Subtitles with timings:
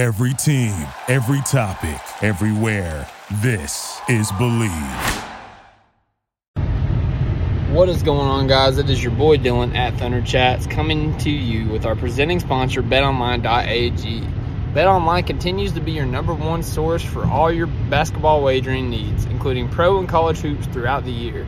[0.00, 0.72] Every team,
[1.08, 3.06] every topic, everywhere.
[3.42, 5.24] This is Bleav.
[7.68, 8.78] What is going on, guys?
[8.78, 12.82] It is your boy Dylan at Thunder Chats coming to you with our presenting sponsor,
[12.82, 14.22] BetOnline.ag.
[14.72, 19.68] BetOnline continues to be your number one source for all your basketball wagering needs, including
[19.68, 21.46] pro and college hoops throughout the year.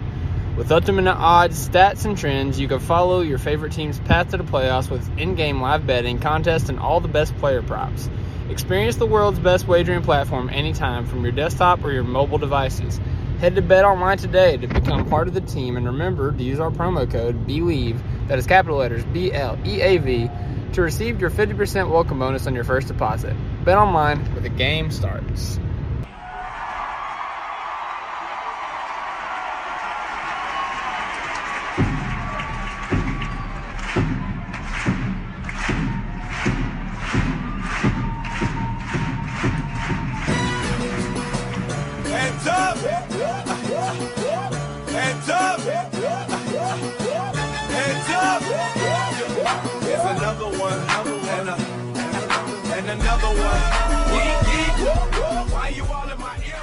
[0.58, 4.44] With ultimate odds, stats, and trends, you can follow your favorite team's path to the
[4.44, 8.10] playoffs with in-game live betting, contests, and all the best player props.
[8.52, 13.00] Experience the world's best wagering platform anytime from your desktop or your mobile devices.
[13.38, 16.70] Head to BetOnline today to become part of the team and remember to use our
[16.70, 20.29] promo code BLEAV, that is capital letters B L E A V,
[20.74, 23.34] to receive your 50% welcome bonus on your first deposit.
[23.64, 25.58] BetOnline where the game starts.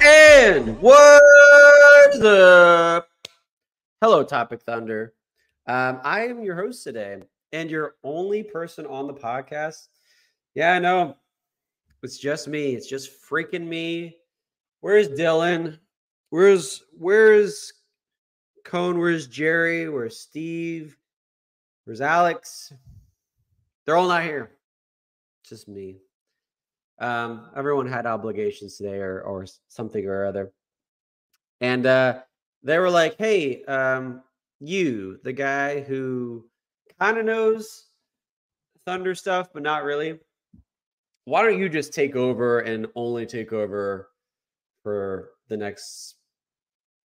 [0.02, 3.08] And what's up?
[4.02, 5.14] Hello, Topic Thunder.
[5.68, 7.18] Um, I am your host today,
[7.52, 9.86] and your only person on the podcast.
[10.56, 11.16] Yeah, I know.
[12.02, 12.74] It's just me.
[12.74, 14.16] It's just freaking me.
[14.80, 15.78] Where's Dylan?
[16.30, 17.72] Where's where's
[18.64, 18.98] Cone?
[18.98, 19.88] Where's Jerry?
[19.88, 20.96] Where's Steve?
[21.84, 22.72] Where's Alex?
[23.86, 24.50] They're all not here.
[25.42, 26.00] It's just me.
[27.00, 30.52] Um, everyone had obligations today or or something or other.
[31.60, 32.20] And uh
[32.62, 34.22] they were like, hey, um,
[34.60, 36.46] you, the guy who
[36.98, 37.86] kind of knows
[38.86, 40.18] Thunder stuff, but not really.
[41.24, 44.08] Why don't you just take over and only take over
[44.82, 46.16] for the next,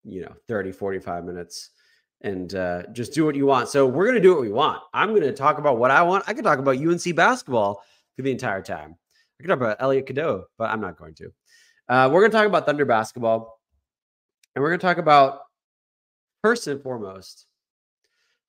[0.04, 1.70] you know, 30, 45 minutes
[2.20, 3.68] and uh, just do what you want?
[3.68, 4.82] So we're going to do what we want.
[4.92, 6.24] I'm going to talk about what I want.
[6.26, 7.82] I could talk about UNC basketball
[8.16, 8.96] for the entire time.
[9.38, 11.32] I could talk about Elliot Cadeau, but I'm not going to.
[11.88, 13.60] Uh, we're going to talk about Thunder basketball.
[14.54, 15.40] And we're going to talk about,
[16.42, 17.46] first and foremost,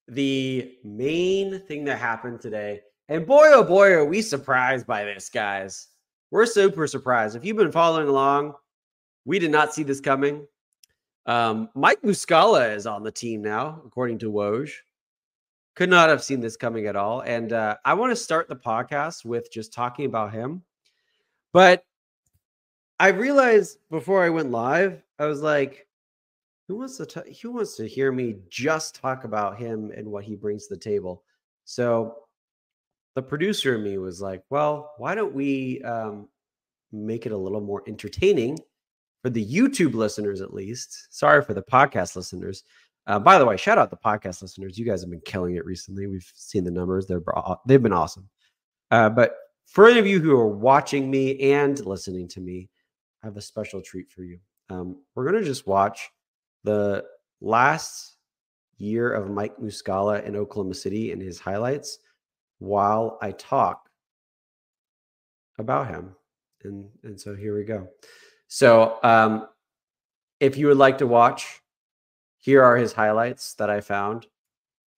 [0.08, 2.82] the main thing that happened today.
[3.10, 5.88] And boy, oh boy, are we surprised by this, guys.
[6.32, 7.36] We're super surprised.
[7.36, 8.54] If you've been following along,
[9.26, 10.46] we did not see this coming.
[11.26, 14.72] Um, Mike Muscala is on the team now, according to Woj.
[15.76, 17.22] Could not have seen this coming at all.
[17.22, 20.62] And uh, I want to start the podcast with just talking about him.
[21.56, 21.86] But
[23.00, 25.88] I realized before I went live, I was like,
[26.68, 30.26] who wants to t- who wants to hear me just talk about him and what
[30.26, 31.24] he brings to the table?
[31.64, 32.18] So
[33.16, 36.28] the producer in me was like, well, why don't we um,
[36.92, 38.60] make it a little more entertaining
[39.24, 41.08] for the YouTube listeners, at least?
[41.10, 42.66] Sorry for the podcast listeners.
[43.08, 44.78] Uh, by the way, shout out the podcast listeners.
[44.78, 46.06] You guys have been killing it recently.
[46.08, 47.24] We've seen the numbers; they're
[47.66, 48.28] they've been awesome.
[48.92, 52.70] Uh, but for any of you who are watching me and listening to me,
[53.24, 54.40] I have a special treat for you.
[54.70, 56.10] Um, we're gonna just watch
[56.64, 57.06] the
[57.42, 58.18] last
[58.78, 62.00] year of Mike Muscala in Oklahoma City and his highlights
[62.60, 63.90] while I talk
[65.58, 66.16] about him.
[66.64, 67.88] And and so here we go.
[68.48, 69.48] So um
[70.40, 71.62] if you would like to watch,
[72.38, 74.28] here are his highlights that I found.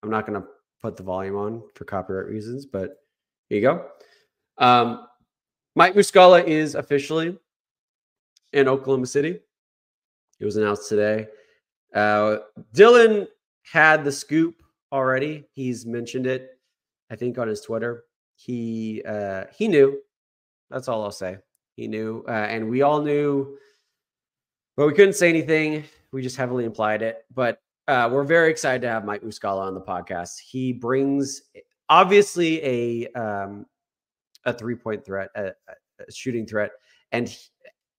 [0.04, 0.48] I'm not going to
[0.82, 2.98] put the volume on for copyright reasons, but
[3.50, 3.86] here you go.
[4.58, 5.08] Um
[5.76, 7.38] Mike Muscala is officially
[8.54, 9.40] in Oklahoma City.
[10.40, 11.28] It was announced today.
[11.94, 12.38] Uh,
[12.74, 13.28] Dylan
[13.64, 14.56] had the scoop
[14.92, 15.46] already.
[15.54, 16.60] He's mentioned it,
[17.12, 18.06] I think, on his Twitter.
[18.36, 20.00] He uh, he knew.
[20.70, 21.38] That's all I'll say.
[21.76, 23.58] He knew, uh, and we all knew,
[24.76, 25.84] but we couldn't say anything.
[26.12, 27.24] We just heavily implied it.
[27.34, 30.40] But uh, we're very excited to have Mike Muscala on the podcast.
[30.40, 31.44] He brings
[31.90, 33.66] obviously a um,
[34.48, 35.52] a three point threat, a,
[36.00, 36.72] a shooting threat,
[37.12, 37.38] and he,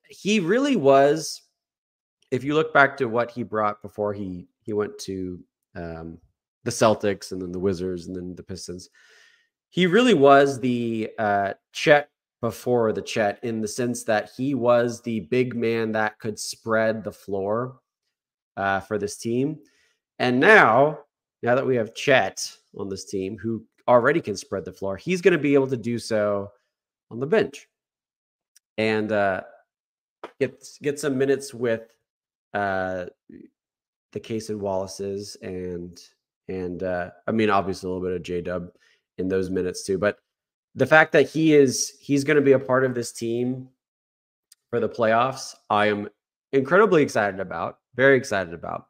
[0.09, 1.43] he really was
[2.31, 5.41] if you look back to what he brought before he he went to
[5.75, 6.19] um,
[6.65, 8.91] the Celtics and then the Wizards and then the Pistons,
[9.71, 12.11] he really was the uh, Chet
[12.41, 17.03] before the Chet in the sense that he was the big man that could spread
[17.03, 17.79] the floor
[18.57, 19.59] uh, for this team.
[20.19, 20.99] And now,
[21.43, 25.23] now that we have Chet on this team who already can spread the floor, he's
[25.23, 26.53] going to be able to do so
[27.11, 27.67] on the bench
[28.77, 29.41] and uh,
[30.41, 31.83] get get some minutes with
[32.55, 33.07] uh,
[34.13, 35.99] the Cason Wallace's and
[36.49, 38.71] and uh, I mean obviously a little bit of J Dub
[39.19, 39.99] in those minutes too.
[39.99, 40.19] But
[40.75, 43.69] the fact that he is he's going to be a part of this team
[44.71, 46.09] for the playoffs, I am
[46.53, 47.79] incredibly excited about.
[47.97, 48.87] Very excited about.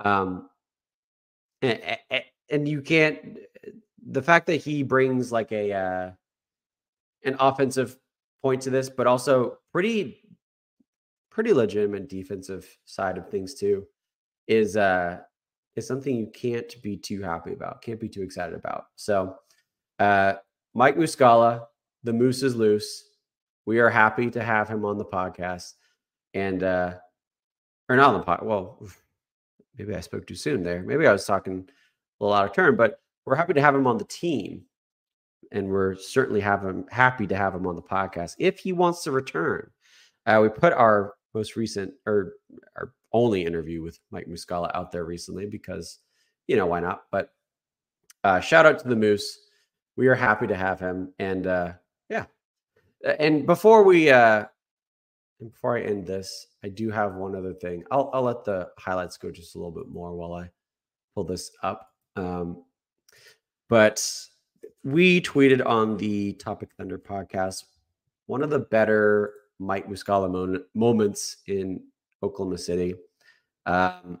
[0.00, 0.50] Um,
[1.62, 1.80] and,
[2.50, 3.38] and you can't
[4.10, 6.10] the fact that he brings like a uh,
[7.24, 7.96] an offensive
[8.42, 10.22] point to this, but also pretty
[11.30, 13.86] pretty legitimate defensive side of things too,
[14.46, 15.18] is uh
[15.76, 18.86] is something you can't be too happy about, can't be too excited about.
[18.96, 19.36] So
[19.98, 20.34] uh
[20.74, 21.66] Mike Muscala,
[22.02, 23.04] the moose is loose.
[23.66, 25.74] We are happy to have him on the podcast.
[26.34, 26.94] And uh
[27.88, 28.40] or not on the pod.
[28.42, 28.82] Well,
[29.78, 30.82] maybe I spoke too soon there.
[30.82, 31.68] Maybe I was talking
[32.20, 34.62] a little out of turn, but we're happy to have him on the team.
[35.52, 39.02] And we're certainly have him happy to have him on the podcast if he wants
[39.04, 39.70] to return.
[40.26, 42.34] Uh, we put our most recent or
[42.76, 45.98] our only interview with Mike Muscala out there recently because
[46.46, 47.04] you know why not?
[47.10, 47.30] But
[48.24, 49.38] uh, shout out to the Moose.
[49.96, 51.72] We are happy to have him, and uh,
[52.10, 52.24] yeah.
[53.18, 54.44] And before we uh,
[55.40, 57.84] before I end this, I do have one other thing.
[57.90, 60.50] I'll I'll let the highlights go just a little bit more while I
[61.14, 61.90] pull this up.
[62.16, 62.64] Um,
[63.68, 64.04] but
[64.84, 67.64] we tweeted on the Topic Thunder podcast
[68.26, 71.82] one of the better Mike Muscala mo- moments in
[72.22, 72.94] Oklahoma City
[73.66, 74.20] um,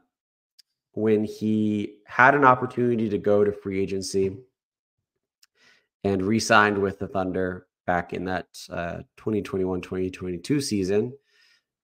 [0.92, 4.36] when he had an opportunity to go to free agency
[6.04, 8.46] and re signed with the Thunder back in that
[9.16, 11.12] 2021 uh, 2022 season.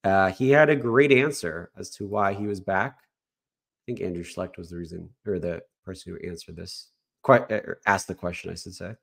[0.03, 2.97] Uh, he had a great answer as to why he was back.
[2.99, 6.89] I think Andrew Schlecht was the reason or the person who answered this
[7.25, 8.93] quite uh, asked the question, I should say.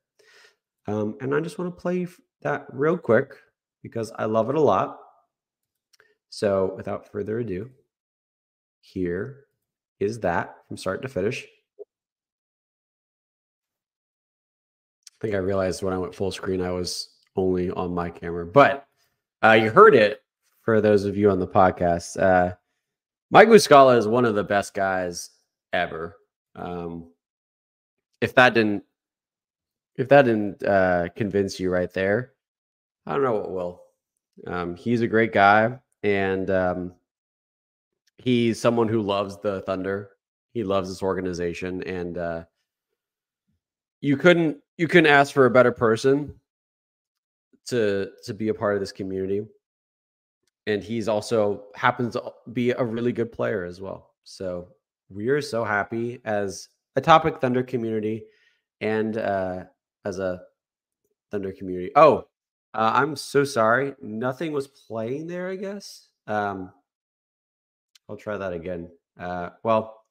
[0.87, 2.07] Um, and I just want to play
[2.43, 3.35] that real quick
[3.83, 5.01] because I love it a lot.
[6.31, 7.69] So, without further ado,
[8.81, 9.47] here
[9.99, 11.45] is that from start to finish.
[11.81, 11.85] I
[15.21, 18.87] think I realized when I went full screen, I was only on my camera, but
[19.43, 20.23] uh, you heard it
[20.63, 22.21] for those of you on the podcast.
[22.23, 22.55] Uh,
[23.31, 25.31] Mike Muscala is one of the best guys
[25.73, 26.17] ever.
[26.55, 27.12] Um,
[28.23, 28.85] if that didn't
[29.97, 32.33] if that didn't uh, convince you right there,
[33.05, 33.83] I don't know what will.
[34.47, 36.95] Um, he's a great guy, and um,
[38.17, 40.11] he's someone who loves the Thunder.
[40.55, 42.45] He loves this organization, and uh,
[44.01, 46.35] you couldn't you couldn't ask for a better person
[47.67, 49.45] to to be a part of this community.
[50.69, 54.15] And he's also happens to be a really good player as well.
[54.23, 54.69] So
[55.11, 58.25] we are so happy as a Topic Thunder community
[58.81, 59.65] and uh,
[60.05, 60.43] as a
[61.31, 61.91] Thunder community.
[61.97, 62.27] Oh,
[62.75, 63.95] uh, I'm so sorry.
[64.01, 66.09] Nothing was playing there, I guess.
[66.27, 66.73] Um,
[68.09, 68.91] I'll try that again.
[69.19, 70.03] Uh, well,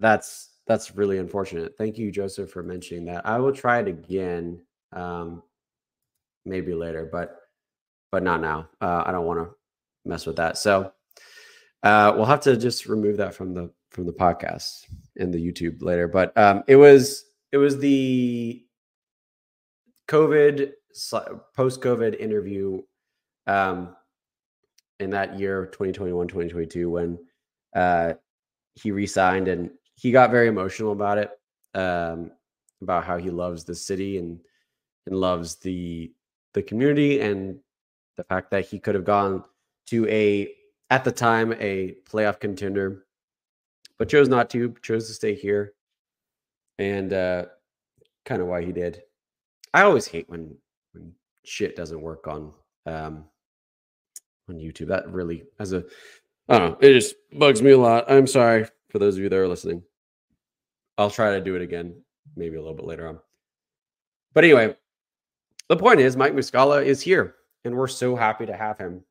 [0.00, 1.74] that's that's really unfortunate.
[1.78, 3.26] Thank you, Joseph, for mentioning that.
[3.26, 4.60] I will try it again,
[4.92, 5.42] um,
[6.44, 7.36] maybe later, but
[8.10, 8.68] but not now.
[8.80, 9.54] Uh, I don't want to
[10.04, 10.58] mess with that.
[10.58, 10.92] So
[11.82, 14.84] uh, we'll have to just remove that from the from the podcast
[15.18, 16.08] and the YouTube later.
[16.08, 18.64] But um, it was it was the
[20.08, 20.72] COVID
[21.54, 22.82] post COVID interview
[23.46, 23.94] um,
[25.00, 27.18] in that year 2021 2022 when
[27.74, 28.14] uh,
[28.74, 31.30] he resigned and he got very emotional about it
[31.74, 32.30] um,
[32.82, 34.40] about how he loves the city and
[35.06, 36.12] and loves the
[36.54, 37.58] the community and
[38.16, 39.44] the fact that he could have gone
[39.86, 40.52] to a
[40.90, 43.04] at the time a playoff contender
[43.98, 45.74] but chose not to, chose to stay here,
[46.78, 47.46] and uh,
[48.24, 49.02] kind of why he did.
[49.74, 50.56] I always hate when
[50.92, 51.12] when
[51.44, 52.52] shit doesn't work on
[52.86, 53.24] um,
[54.48, 54.88] on YouTube.
[54.88, 55.84] That really, as a,
[56.48, 58.10] I don't know, it just bugs me a lot.
[58.10, 59.82] I'm sorry for those of you that are listening.
[60.96, 61.94] I'll try to do it again,
[62.36, 63.20] maybe a little bit later on.
[64.34, 64.76] But anyway,
[65.68, 69.02] the point is, Mike Muscala is here, and we're so happy to have him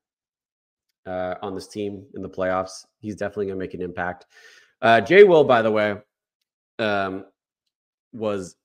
[1.06, 2.86] uh, on this team in the playoffs.
[3.00, 4.26] He's definitely going to make an impact.
[4.82, 5.96] Uh, Jay Will, by the way,
[6.80, 7.26] um,
[8.14, 8.56] was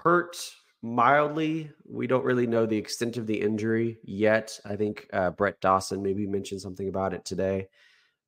[0.00, 0.36] hurt
[0.82, 1.70] mildly.
[1.88, 4.58] We don't really know the extent of the injury yet.
[4.64, 7.68] I think uh, Brett Dawson maybe mentioned something about it today,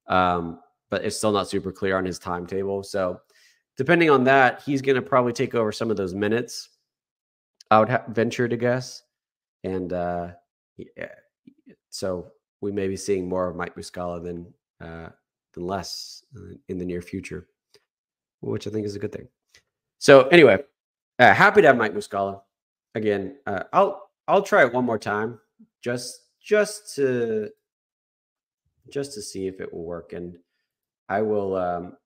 [0.08, 0.60] um,
[0.90, 2.82] but it's still not super clear on his timetable.
[2.82, 3.20] So,
[3.76, 6.70] depending on that, he's going to probably take over some of those minutes.
[7.70, 9.02] I would ha- venture to guess,
[9.64, 10.28] and uh,
[10.78, 11.08] yeah,
[11.90, 15.08] so we may be seeing more of Mike Muscala than uh,
[15.56, 16.22] than less
[16.68, 17.48] in the near future,
[18.40, 19.26] which I think is a good thing.
[19.98, 20.58] So anyway,
[21.18, 22.42] uh, happy to have Mike Muscala
[22.94, 23.36] again.
[23.46, 25.40] Uh, I'll I'll try it one more time,
[25.82, 27.50] just just to
[28.88, 30.36] just to see if it will work, and
[31.08, 31.96] I will um,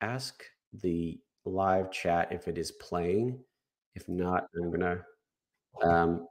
[0.00, 0.42] ask
[0.82, 3.38] the live chat if it is playing.
[3.94, 5.02] If not, I'm gonna
[5.82, 6.26] um,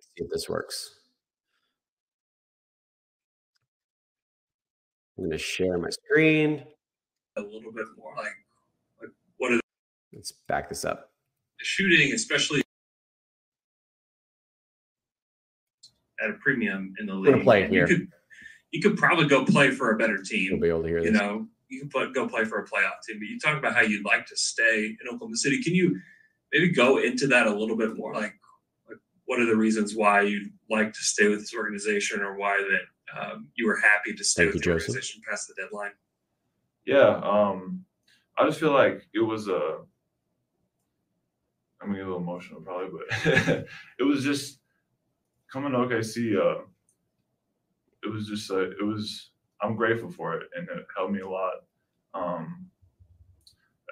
[0.00, 0.97] see if this works.
[5.18, 6.64] I'm gonna share my screen.
[7.36, 8.32] a little bit more like
[9.00, 9.60] like what
[10.12, 11.10] Let's back this up.
[11.58, 12.62] the shooting, especially
[16.22, 17.42] at a premium in the league.
[17.42, 17.86] play and you here.
[17.86, 18.08] could
[18.70, 20.50] you could probably go play for a better team.
[20.52, 21.20] You'll be able to hear You this.
[21.20, 23.18] know, you can put, go play for a playoff team.
[23.18, 25.62] But you talk about how you'd like to stay in Oklahoma City.
[25.62, 25.98] Can you
[26.52, 28.12] maybe go into that a little bit more?
[28.12, 28.34] Like,
[28.86, 32.58] like what are the reasons why you'd like to stay with this organization, or why
[32.58, 32.82] that
[33.16, 34.88] um, you were happy to stay Thank with you, the Joseph.
[34.90, 35.92] organization past the deadline?
[36.86, 37.84] Yeah, um,
[38.36, 39.78] I just feel like it was a.
[41.80, 43.66] I'm gonna get a little emotional probably, but
[43.98, 44.60] it was just
[45.52, 46.36] coming to OKC.
[46.36, 46.62] Uh,
[48.04, 49.30] it was just uh, it was.
[49.60, 51.52] I'm grateful for it, and it helped me a lot.
[52.14, 52.66] Um,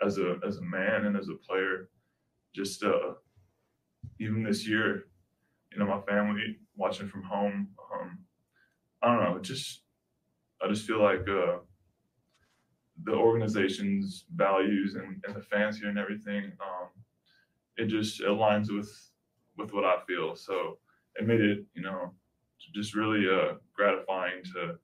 [0.04, 1.88] as a as a man and as a player,
[2.54, 3.14] just uh,
[4.20, 5.06] even this year,
[5.72, 7.68] you know, my family watching from home.
[9.02, 9.82] I don't know, just
[10.62, 11.28] I just feel like.
[11.28, 11.58] Uh,
[13.04, 16.88] the organization's values and, and the fans here and everything, um,
[17.76, 18.90] it just aligns with
[19.58, 20.34] with what I feel.
[20.34, 20.78] So
[21.16, 22.12] it made it, you know,
[22.74, 24.78] just really uh, gratifying to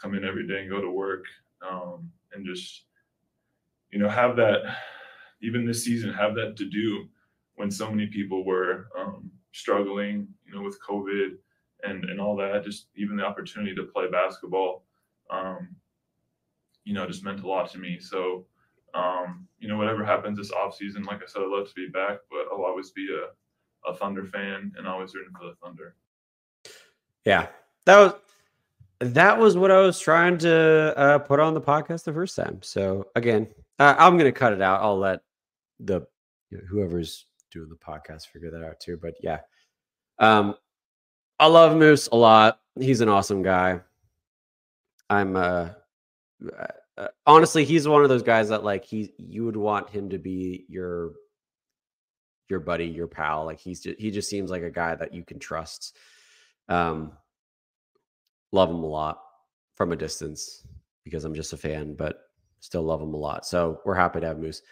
[0.00, 1.24] come in every day and go to work
[1.68, 2.84] um, and just,
[3.90, 4.62] you know, have that.
[5.44, 7.08] Even this season, have that to do
[7.56, 11.30] when so many people were um, struggling, you know, with COVID
[11.82, 12.64] and and all that.
[12.64, 14.84] Just even the opportunity to play basketball.
[15.30, 15.76] Um,
[16.84, 17.98] you know, just meant a lot to me.
[18.00, 18.44] So,
[18.94, 21.88] um, you know, whatever happens this off season, like I said, I'd love to be
[21.88, 25.94] back, but I'll always be a, a Thunder fan and always rooting for the Thunder.
[27.24, 27.46] Yeah,
[27.86, 28.14] that was
[29.00, 32.60] that was what I was trying to uh, put on the podcast the first time.
[32.62, 33.48] So again,
[33.78, 34.82] uh, I'm gonna cut it out.
[34.82, 35.20] I'll let
[35.80, 36.02] the
[36.50, 38.98] you know, whoever's doing the podcast figure that out too.
[39.00, 39.40] But yeah,
[40.18, 40.54] um,
[41.42, 42.60] I love Moose a lot.
[42.78, 43.80] He's an awesome guy.
[45.10, 45.70] I'm uh,
[46.56, 50.08] uh, uh, honestly, he's one of those guys that like he you would want him
[50.10, 51.14] to be your
[52.48, 53.44] your buddy, your pal.
[53.44, 55.96] Like he's just, he just seems like a guy that you can trust.
[56.68, 57.10] Um,
[58.52, 59.20] love him a lot
[59.74, 60.64] from a distance
[61.02, 62.20] because I'm just a fan, but
[62.60, 63.46] still love him a lot.
[63.46, 64.62] So we're happy to have Moose.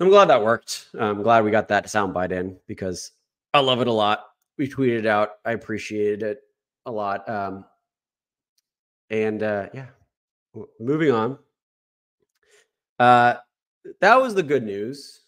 [0.00, 0.86] I'm glad that worked.
[0.98, 3.10] I'm glad we got that soundbite in because
[3.52, 4.24] I love it a lot.
[4.58, 5.30] We tweeted out.
[5.44, 6.40] I appreciated it
[6.86, 7.28] a lot.
[7.28, 7.64] Um,
[9.10, 9.86] and uh, yeah,
[10.80, 11.38] moving on.
[12.98, 13.34] Uh,
[14.00, 15.20] that was the good news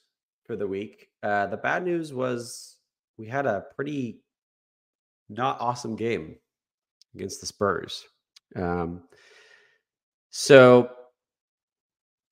[0.44, 1.08] for the week.
[1.22, 2.76] Uh, the bad news was
[3.18, 4.20] we had a pretty
[5.28, 6.36] not awesome game
[7.14, 8.04] against the Spurs.
[8.54, 9.02] Um,
[10.30, 10.90] so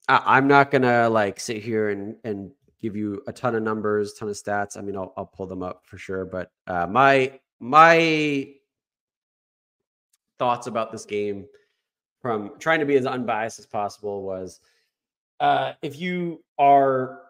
[0.09, 2.53] I, I'm not gonna like sit here and and
[2.85, 4.77] give you a ton of numbers, ton of stats.
[4.77, 6.25] I mean, I'll I'll pull them up for sure.
[6.27, 8.53] But uh, my my
[10.39, 11.47] thoughts about this game
[12.21, 14.61] from trying to be as unbiased as possible was
[15.41, 17.23] uh, if you are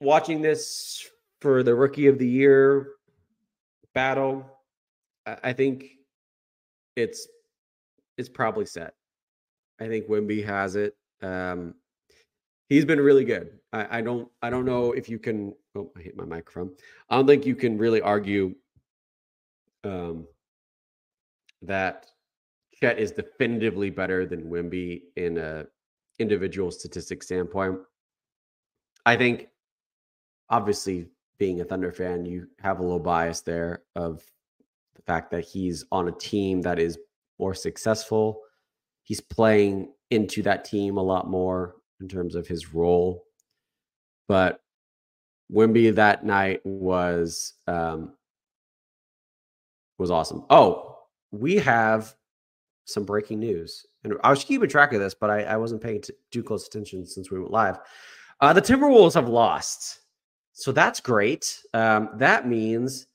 [0.00, 1.08] watching this
[1.40, 2.92] for the rookie of the year
[3.92, 4.46] battle,
[5.26, 5.86] I think
[6.94, 7.26] it's
[8.16, 8.94] it's probably set.
[9.80, 10.96] I think Wemby has it.
[11.22, 11.74] Um,
[12.68, 13.58] he's been really good.
[13.72, 15.54] I, I don't I don't know if you can.
[15.74, 16.72] Oh, I hit my microphone.
[17.08, 18.54] I don't think you can really argue
[19.84, 20.26] um,
[21.62, 22.06] that
[22.80, 25.66] Chet is definitively better than Wemby in a
[26.18, 27.78] individual statistic standpoint.
[29.04, 29.48] I think,
[30.50, 31.06] obviously,
[31.38, 34.22] being a Thunder fan, you have a little bias there of
[34.94, 36.98] the fact that he's on a team that is
[37.38, 38.40] more successful.
[39.04, 43.24] He's playing into that team a lot more in terms of his role.
[44.28, 44.60] But
[45.52, 48.14] Wemby that night was um,
[49.98, 50.44] was awesome.
[50.50, 50.98] Oh,
[51.30, 52.14] we have
[52.84, 56.02] some breaking news, and I was keeping track of this, but I, I wasn't paying
[56.32, 57.78] too close attention since we went live.
[58.40, 60.00] Uh, the Timberwolves have lost,
[60.52, 61.60] so that's great.
[61.72, 63.06] Um, that means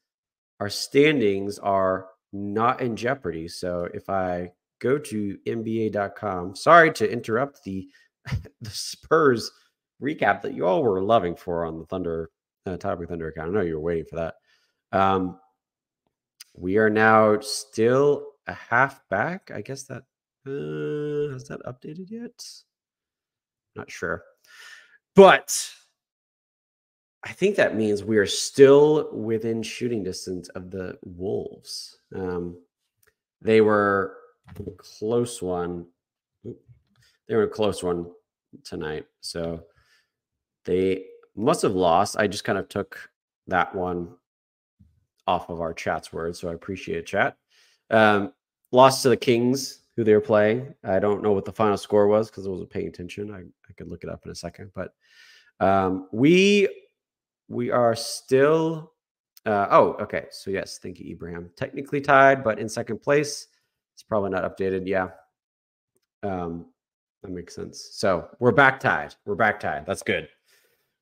[0.59, 3.47] our standings are not in jeopardy.
[3.47, 7.87] So if I go to NBA.com, sorry to interrupt the
[8.61, 9.51] the Spurs
[10.01, 12.29] recap that you all were loving for on the Thunder
[12.65, 13.49] uh, Topic Thunder account.
[13.49, 14.35] I know you were waiting for that.
[14.91, 15.39] Um,
[16.53, 19.51] we are now still a half back.
[19.53, 20.03] I guess that
[20.45, 22.45] uh, has that updated yet?
[23.75, 24.23] Not sure,
[25.15, 25.71] but
[27.23, 31.99] I think that means we are still within shooting distance of the Wolves.
[32.15, 32.57] Um,
[33.41, 34.17] they were
[34.59, 35.85] a close one.
[37.31, 38.07] They were a close one
[38.65, 39.05] tonight.
[39.21, 39.63] So
[40.65, 42.17] They must have lost.
[42.17, 43.09] I just kind of took
[43.47, 44.09] that one
[45.27, 47.37] off of our chat's words, so I appreciate chat.
[47.89, 48.33] Um,
[48.73, 50.75] lost to the Kings, who they were playing.
[50.83, 53.33] I don't know what the final score was because I wasn't paying attention.
[53.33, 54.93] I, I could look it up in a second, but
[55.61, 56.67] um, we
[57.47, 58.91] we are still.
[59.45, 60.25] Uh, oh, okay.
[60.31, 61.49] So yes, thank you, Ibrahim.
[61.55, 63.47] Technically tied, but in second place.
[63.93, 64.85] It's probably not updated.
[64.85, 65.11] Yeah,
[66.23, 66.65] um,
[67.21, 67.89] that makes sense.
[67.93, 69.15] So we're back tied.
[69.25, 69.85] We're back tied.
[69.85, 70.27] That's good.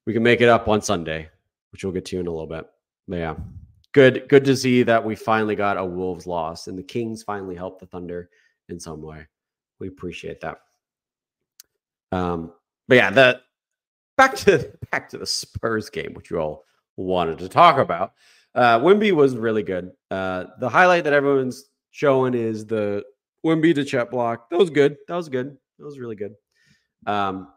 [0.05, 1.29] We can make it up on Sunday,
[1.71, 2.65] which we'll get to in a little bit.
[3.07, 3.35] But yeah,
[3.93, 4.27] good.
[4.27, 7.79] Good to see that we finally got a Wolves loss, and the Kings finally helped
[7.79, 8.29] the Thunder
[8.69, 9.27] in some way.
[9.79, 10.59] We appreciate that.
[12.11, 12.53] Um,
[12.87, 13.41] but yeah, the
[14.17, 16.65] back to back to the Spurs game, which you all
[16.97, 18.13] wanted to talk about.
[18.55, 19.91] Uh, Wemby was really good.
[20.11, 23.03] Uh, the highlight that everyone's showing is the
[23.45, 24.49] Wemby to Chet block.
[24.49, 24.97] That was good.
[25.07, 25.57] That was good.
[25.79, 26.35] That was really good.
[27.07, 27.47] Um,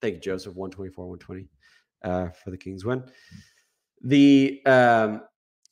[0.00, 0.54] thank you, Joseph.
[0.54, 1.48] 124, 120
[2.02, 3.04] uh, for the Kings win.
[4.02, 5.22] The um,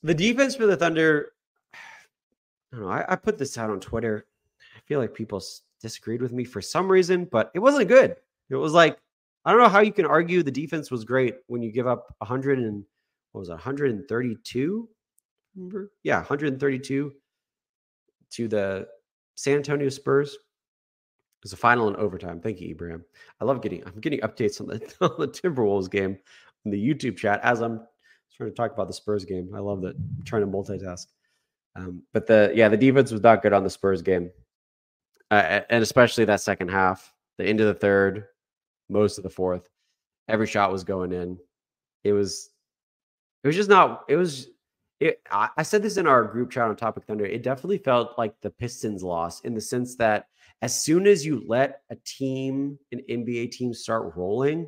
[0.03, 1.31] the defense for the Thunder.
[1.73, 2.91] I don't know.
[2.91, 4.27] I, I put this out on Twitter.
[4.61, 5.41] I feel like people
[5.81, 8.15] disagreed with me for some reason, but it wasn't good.
[8.51, 8.99] It was like
[9.45, 12.13] I don't know how you can argue the defense was great when you give up
[12.19, 12.83] 100 and
[13.31, 14.89] what was it, 132?
[15.55, 15.91] Remember?
[16.03, 17.13] Yeah, 132
[18.31, 18.87] to the
[19.35, 20.37] San Antonio Spurs.
[21.39, 22.41] It was a final in overtime.
[22.41, 23.05] Thank you, Ibrahim.
[23.39, 26.17] I love getting I'm getting updates on the, on the Timberwolves game
[26.65, 27.79] in the YouTube chat as I'm
[28.35, 29.49] trying to talk about the Spurs game.
[29.55, 29.95] I love that.
[29.95, 31.07] I'm trying to multitask.
[31.75, 34.31] Um, but the yeah, the defense was not good on the Spurs game,
[35.31, 38.25] uh, and especially that second half, the end of the third,
[38.89, 39.69] most of the fourth.
[40.27, 41.37] Every shot was going in.
[42.03, 42.49] It was,
[43.43, 44.03] it was just not.
[44.09, 44.49] It was.
[44.99, 47.25] It, I, I said this in our group chat on Topic Thunder.
[47.25, 50.27] It definitely felt like the Pistons loss in the sense that
[50.61, 54.67] as soon as you let a team, an NBA team, start rolling,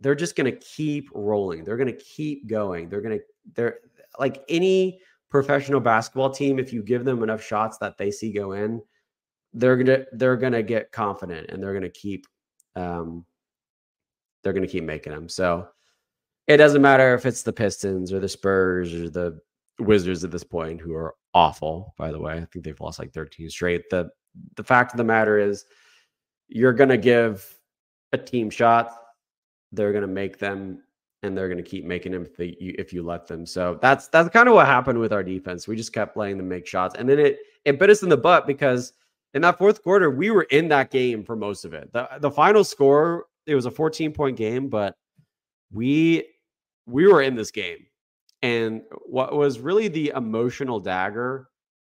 [0.00, 1.64] they're just going to keep rolling.
[1.64, 2.88] They're going to keep going.
[2.88, 3.24] They're going to.
[3.54, 3.78] They're
[4.18, 6.58] like any professional basketball team.
[6.58, 8.82] If you give them enough shots that they see go in,
[9.54, 12.26] they're gonna they're gonna get confident and they're gonna keep
[12.76, 13.24] um,
[14.42, 15.28] they're gonna keep making them.
[15.28, 15.68] So
[16.46, 19.40] it doesn't matter if it's the Pistons or the Spurs or the
[19.78, 22.34] Wizards at this point, who are awful, by the way.
[22.34, 23.88] I think they've lost like 13 straight.
[23.90, 24.10] The
[24.56, 25.64] the fact of the matter is
[26.48, 27.58] you're gonna give
[28.12, 28.94] a team shots,
[29.72, 30.82] they're gonna make them
[31.22, 33.44] and they're going to keep making them if, they, you, if you let them.
[33.44, 35.66] So that's that's kind of what happened with our defense.
[35.66, 38.16] We just kept letting them make shots, and then it it bit us in the
[38.16, 38.92] butt because
[39.34, 41.92] in that fourth quarter we were in that game for most of it.
[41.92, 44.96] the The final score it was a 14 point game, but
[45.72, 46.24] we
[46.86, 47.86] we were in this game,
[48.42, 51.48] and what was really the emotional dagger,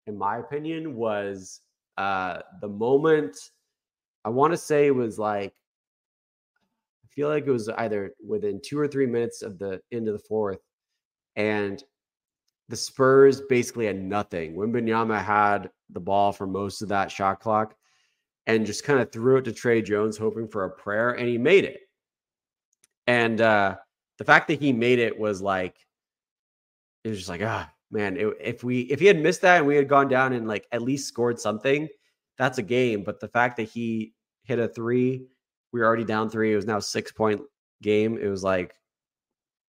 [0.06, 1.60] in my opinion, was
[1.96, 3.36] uh the moment.
[4.24, 5.52] I want to say it was like
[7.04, 10.14] I feel like it was either within two or three minutes of the end of
[10.14, 10.60] the fourth,
[11.36, 11.82] and
[12.68, 14.54] the Spurs basically had nothing.
[14.54, 17.74] Wembanyama had the ball for most of that shot clock,
[18.46, 21.38] and just kind of threw it to Tre Jones, hoping for a prayer, and he
[21.38, 21.80] made it.
[23.06, 23.76] And uh,
[24.18, 25.76] the fact that he made it was like,
[27.04, 29.66] it was just like, ah, man, it, if we if he had missed that and
[29.66, 31.88] we had gone down and like at least scored something,
[32.36, 33.04] that's a game.
[33.04, 35.28] But the fact that he hit a three
[35.74, 36.52] we were already down three.
[36.52, 37.42] It was now six point
[37.82, 38.16] game.
[38.16, 38.76] It was like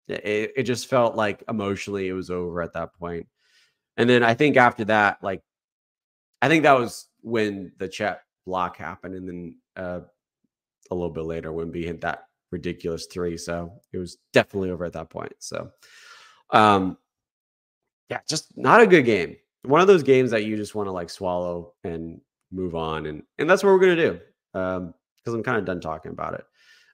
[0.07, 3.25] it, it just felt like emotionally it was over at that point.
[3.97, 5.41] And then I think after that, like
[6.39, 10.01] I think that was when the Chet block happened, and then uh,
[10.91, 13.35] a little bit later when we hit that ridiculous three.
[13.35, 15.33] So it was definitely over at that point.
[15.39, 15.71] So
[16.51, 16.97] um
[18.09, 19.35] yeah, just not a good game.
[19.63, 23.23] One of those games that you just want to like swallow and move on, and
[23.37, 24.19] and that's what we're gonna do.
[24.53, 26.45] Um, because I'm kind of done talking about it.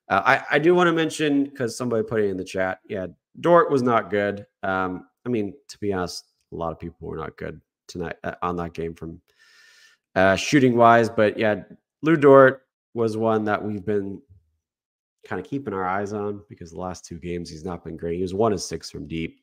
[0.09, 2.79] Uh, I, I do want to mention because somebody put it in the chat.
[2.89, 3.07] Yeah,
[3.39, 4.45] Dort was not good.
[4.63, 8.33] Um, I mean, to be honest, a lot of people were not good tonight uh,
[8.41, 9.21] on that game from
[10.15, 11.09] uh, shooting wise.
[11.09, 11.63] But yeah,
[12.01, 14.21] Lu Dort was one that we've been
[15.25, 18.17] kind of keeping our eyes on because the last two games he's not been great.
[18.17, 19.39] He was one of six from deep.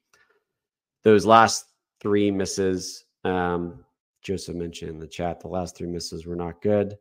[1.03, 1.67] Those last
[2.01, 3.85] three misses, um,
[4.23, 6.97] Joseph mentioned in the chat, the last three misses were not good.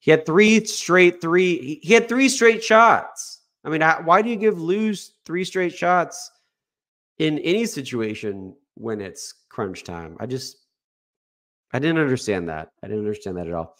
[0.00, 1.80] He had three straight three.
[1.82, 3.40] He had three straight shots.
[3.64, 6.30] I mean, why do you give lose three straight shots
[7.18, 10.16] in any situation when it's crunch time?
[10.20, 10.56] I just,
[11.72, 12.70] I didn't understand that.
[12.82, 13.76] I didn't understand that at all.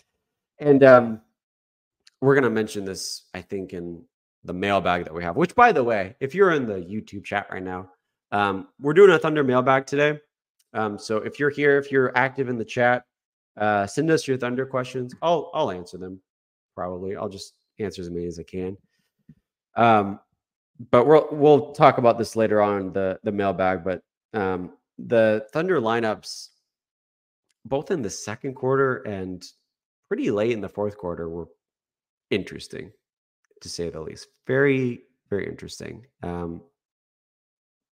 [0.59, 1.21] And um,
[2.21, 4.03] we're gonna mention this, I think, in
[4.45, 5.37] the mailbag that we have.
[5.37, 7.91] Which, by the way, if you're in the YouTube chat right now,
[8.33, 10.19] um, we're doing a Thunder mailbag today.
[10.75, 13.05] Um, so if you're here, if you're active in the chat,
[13.57, 15.15] uh, send us your Thunder questions.
[15.23, 16.21] I'll I'll answer them.
[16.75, 18.77] Probably I'll just answer as many as I can.
[19.77, 20.21] Um,
[20.91, 23.83] but we'll we'll talk about this later on the the mailbag.
[23.83, 24.03] But
[24.35, 26.49] um, the Thunder lineups,
[27.65, 29.45] both in the second quarter and
[30.09, 31.49] pretty late in the fourth quarter, were
[32.31, 32.93] interesting
[33.61, 34.29] to say the least.
[34.47, 36.07] Very very interesting.
[36.23, 36.63] Um,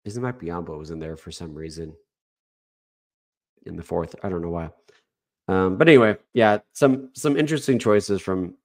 [0.07, 1.95] Bismack Biyombo was in there for some reason
[3.67, 4.15] in the fourth?
[4.23, 4.71] I don't know why.
[5.49, 8.57] Um, but anyway, yeah, some some interesting choices from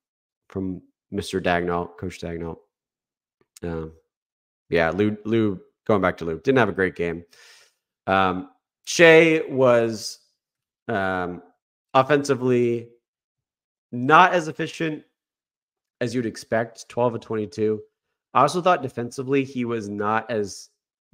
[0.50, 0.82] from
[1.14, 1.42] Mr.
[1.42, 2.58] Daigneault, Coach Daigneault.
[3.64, 3.94] Um,
[4.70, 7.24] yeah, Lu, Lu, going back to Lu, didn't have a great game.
[8.08, 8.50] Um,
[8.86, 10.20] Shai was
[10.88, 11.42] um,
[11.94, 12.90] offensively
[13.92, 15.04] not as efficient
[16.02, 17.82] as you'd expect, 12 of 22.
[18.34, 20.70] I also thought defensively he was not as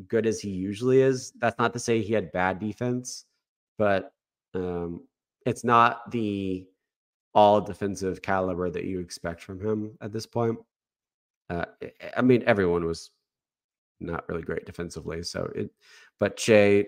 [0.08, 1.32] good as he usually is.
[1.40, 3.26] That's not to say he had bad defense,
[3.78, 4.14] but
[4.54, 5.02] um,
[5.46, 6.68] it's not the
[7.34, 10.60] all defensive caliber that you expect from him at this point.
[11.50, 11.66] Uh,
[12.16, 13.12] I mean, everyone was
[14.00, 15.24] not really great defensively.
[15.24, 15.72] So it,
[16.20, 16.86] but Shai,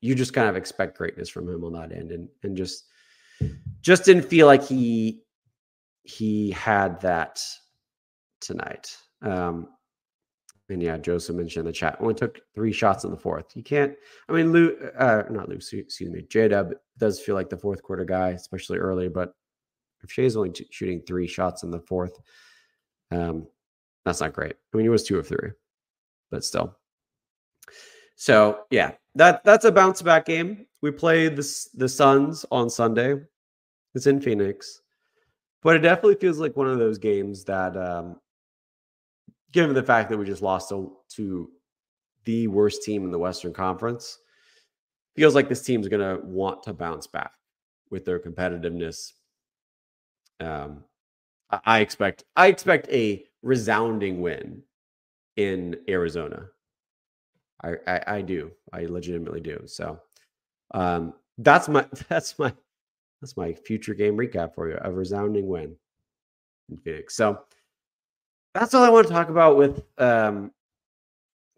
[0.00, 2.84] you just kind of expect greatness from him on that end, and and just
[3.80, 5.22] just didn't feel like he
[6.02, 7.40] he had that
[8.40, 8.96] tonight.
[9.22, 9.68] Um,
[10.74, 13.56] and yeah, Joseph mentioned in the chat only took three shots in the fourth.
[13.56, 13.94] You can't.
[14.28, 15.54] I mean, Lu, uh, not Lu.
[15.54, 16.22] Excuse me.
[16.28, 19.08] J Dub does feel like the fourth quarter guy, especially early.
[19.08, 19.34] But
[20.02, 22.20] if Shai's only t- shooting three shots in the fourth,
[23.10, 23.46] um,
[24.04, 24.54] that's not great.
[24.72, 25.50] I mean, he was two of three,
[26.30, 26.76] but still.
[28.16, 30.66] So yeah, that that's a bounce back game.
[30.82, 33.14] We play the the Suns on Sunday.
[33.94, 34.82] It's in Phoenix,
[35.62, 38.16] but it definitely feels like one of those games that um,
[39.54, 41.48] given the fact that we just lost to, to
[42.24, 44.18] the worst team in the Western Conference,
[45.14, 47.30] feels like this team's going to want to bounce back
[47.88, 49.12] with their competitiveness.
[50.40, 50.82] Um,
[51.64, 54.62] I, expect I expect a resounding win
[55.36, 56.46] in Arizona.
[57.62, 58.50] I, I, I do.
[58.72, 59.62] I legitimately do.
[59.66, 60.00] So
[60.72, 62.52] um, that's my that's my
[63.20, 64.78] that's my future game recap for you.
[64.82, 65.76] A resounding win
[66.68, 67.14] in Phoenix.
[67.14, 67.38] So
[68.54, 70.52] that's all I want to talk about with um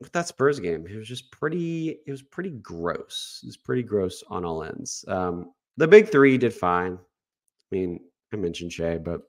[0.01, 0.87] with that Spurs game.
[0.87, 3.41] It was just pretty it was pretty gross.
[3.43, 5.05] It was pretty gross on all ends.
[5.09, 6.95] Um the big three did fine.
[6.95, 8.01] I mean,
[8.33, 9.23] I mentioned Shea, but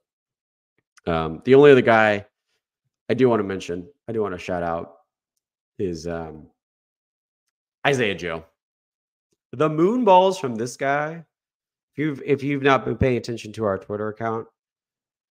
[1.06, 2.25] um the only other guy
[3.10, 4.95] I do want to mention, I do want to shout out
[5.77, 6.47] is um
[7.86, 8.45] Isaiah Joe.
[9.53, 11.23] The moon balls from this guy.
[11.93, 14.47] If you've if you've not been paying attention to our Twitter account,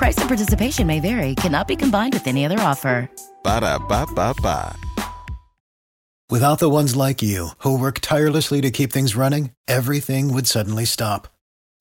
[0.00, 3.10] Price and participation may vary, cannot be combined with any other offer.
[3.44, 4.74] Ba da ba ba ba.
[6.30, 10.86] Without the ones like you, who work tirelessly to keep things running, everything would suddenly
[10.86, 11.28] stop.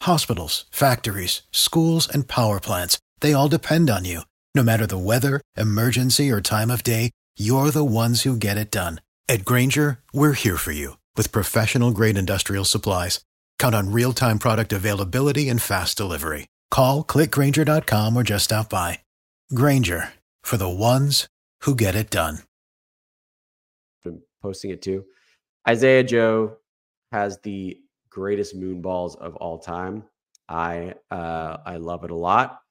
[0.02, 4.22] Hospitals, factories, schools, and power plants, they all depend on you.
[4.54, 8.70] No matter the weather, emergency, or time of day, you're the ones who get it
[8.70, 9.00] done.
[9.30, 13.24] At Grainger, we're here for you with professional grade industrial supplies.
[13.60, 16.48] Count on real time product availability and fast delivery.
[16.72, 19.00] Call clickgrainger.com or just stop by.
[19.54, 21.28] Grainger for the ones
[21.62, 22.40] who get it done.
[24.04, 25.06] been posting it too.
[25.68, 26.58] Isaiah Joe
[27.12, 27.78] has the
[28.10, 30.04] greatest moon balls of all time.
[30.48, 32.62] I uh I love it a lot.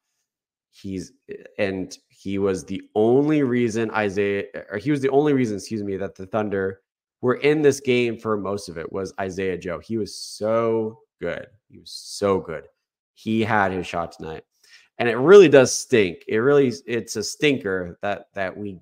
[0.71, 1.13] He's
[1.59, 5.97] and he was the only reason Isaiah or he was the only reason, excuse me,
[5.97, 6.83] that the Thunder
[7.21, 9.81] were in this game for most of it was Isaiah Joe.
[9.81, 11.47] He was so good.
[11.69, 12.67] He was so good.
[13.18, 14.44] He had his shot tonight.
[14.98, 16.22] And it really does stink.
[16.28, 18.78] It really it's a stinker that that we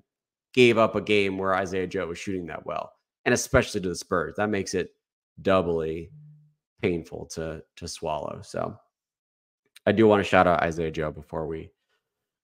[0.53, 2.91] gave up a game where Isaiah Joe was shooting that well.
[3.25, 4.35] And especially to the Spurs.
[4.37, 4.91] That makes it
[5.41, 6.11] doubly
[6.83, 8.41] painful to to swallow.
[8.43, 8.77] So
[9.87, 11.71] I do want to shout out Isaiah Joe before we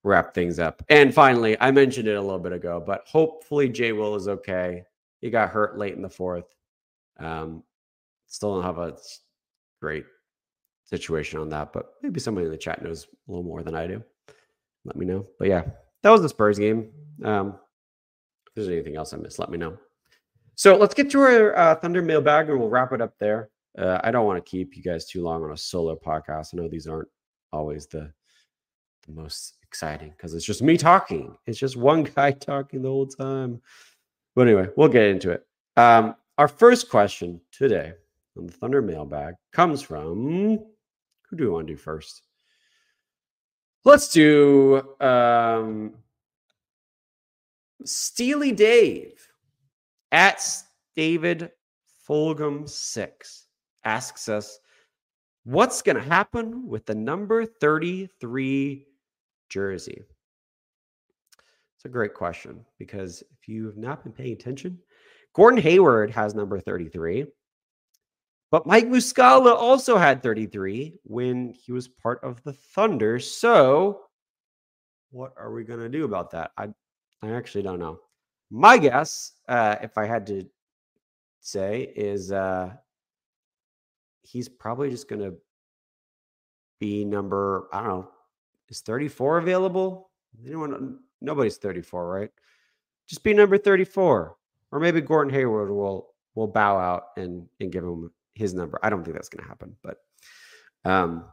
[0.03, 0.83] wrap things up.
[0.89, 4.83] And finally, I mentioned it a little bit ago, but hopefully Jay Will is okay.
[5.21, 6.55] He got hurt late in the fourth.
[7.19, 7.63] Um,
[8.25, 8.97] still don't have a
[9.79, 10.05] great
[10.85, 13.87] situation on that, but maybe somebody in the chat knows a little more than I
[13.87, 14.03] do.
[14.85, 15.25] Let me know.
[15.39, 15.63] But yeah,
[16.01, 16.91] that was the Spurs game.
[17.23, 17.59] Um,
[18.47, 19.77] if there's anything else I missed, let me know.
[20.55, 23.49] So let's get to our uh, Thunder mailbag and we'll wrap it up there.
[23.77, 26.53] Uh, I don't want to keep you guys too long on a solo podcast.
[26.53, 27.07] I know these aren't
[27.51, 28.11] always the
[29.05, 31.35] the most exciting because it's just me talking.
[31.45, 33.61] It's just one guy talking the whole time.
[34.35, 35.45] But anyway, we'll get into it.
[35.75, 37.93] Um, our first question today
[38.37, 40.59] on the Thunder mailbag comes from
[41.33, 42.21] who do we want to do first?
[43.85, 45.95] Let's do um,
[47.83, 49.27] Steely Dave
[50.11, 50.45] at
[50.95, 51.49] David
[52.07, 53.47] Fulgham six
[53.83, 54.59] asks us,
[55.43, 58.85] "What's going to happen with the number thirty three
[59.49, 60.03] jersey?"
[61.75, 64.77] It's a great question because if you have not been paying attention,
[65.33, 67.25] Gordon Hayward has number 33,
[68.53, 73.17] but Mike Muscala also had 33 when he was part of the Thunder.
[73.17, 74.01] So,
[75.09, 76.51] what are we going to do about that?
[76.55, 76.67] I,
[77.23, 77.99] I actually don't know.
[78.51, 80.47] My guess, uh, if I had to
[81.41, 82.73] say, is uh,
[84.21, 85.33] he's probably just going to
[86.79, 88.09] be number, I don't know,
[88.69, 90.11] is 34 available?
[90.45, 92.29] Anyone Nobody's 34, right?
[93.07, 94.35] Just be number 34.
[94.71, 98.79] Or maybe Gordon Hayward will will bow out and and give him his number.
[98.81, 99.97] I don't think that's going to happen, but
[100.85, 101.25] um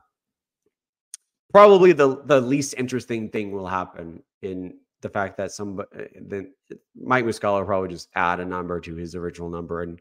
[1.52, 5.80] probably the the least interesting thing will happen in the fact that some
[6.20, 6.52] then
[6.94, 10.00] Mike Muscala probably just add a number to his original number and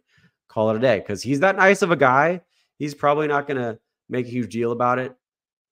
[0.49, 2.41] call it a day because he's that nice of a guy.
[2.77, 5.15] He's probably not going to make a huge deal about it.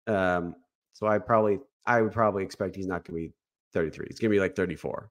[0.07, 0.55] Um,
[0.93, 3.33] so I probably I would probably expect he's not going to be
[3.73, 4.07] 33.
[4.09, 5.09] It's gonna be like 34.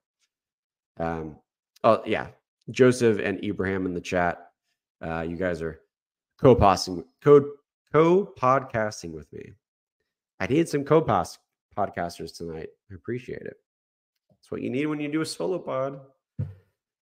[0.99, 1.37] Um,
[1.83, 2.27] oh yeah,
[2.71, 4.51] Joseph and Ibrahim in the chat.
[5.01, 5.79] Uh, you guys are
[6.39, 7.45] co-posting, co
[7.93, 9.53] co-podcasting with me.
[10.39, 11.39] I need some co-post
[11.75, 12.69] podcasters tonight.
[12.91, 13.57] I appreciate it.
[14.29, 15.99] That's what you need when you do a solo pod.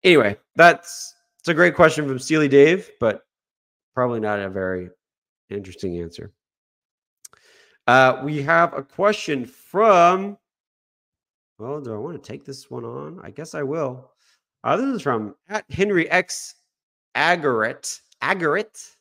[0.03, 3.23] Anyway, that's it's a great question from Steely Dave, but
[3.95, 4.91] probably not a very
[5.51, 6.33] interesting answer.
[7.87, 10.39] Uh, we have a question from
[11.59, 13.21] well, do I want to take this one on?
[13.23, 14.11] I guess I will.
[14.65, 16.57] Uh, this is from at Henry X
[17.15, 18.01] Agaret.
[18.23, 18.94] Agaret.